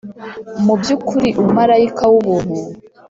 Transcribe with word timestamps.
mubyukuri 0.65 1.27
umumarayika 1.39 2.03
wubuntu. 2.11 2.55